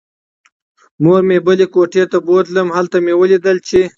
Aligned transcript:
مور 1.03 1.21
مې 1.27 1.37
بلې 1.45 1.65
کوټې 1.73 2.03
ته 2.11 2.17
بوتلم. 2.25 2.67
هلته 2.77 2.97
مې 3.03 3.13
ولیدله 3.19 3.61
چې 3.67 3.81